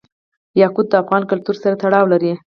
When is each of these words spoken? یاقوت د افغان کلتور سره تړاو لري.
یاقوت 0.61 0.87
د 0.89 0.93
افغان 1.03 1.23
کلتور 1.31 1.55
سره 1.63 1.75
تړاو 1.81 2.05
لري. 2.13 2.31